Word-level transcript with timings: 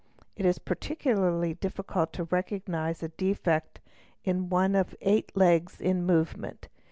It 0.35 0.47
is 0.47 0.57
particularly 0.57 1.53
difficult 1.53 2.11
to 2.13 2.23
recognise 2.23 3.03
a 3.03 3.09
defect 3.09 3.79
in 4.23 4.49
one 4.49 4.73
of 4.73 4.95
eight 5.01 5.31
legs 5.37 5.79
in 5.79 6.07
movement. 6.07 6.69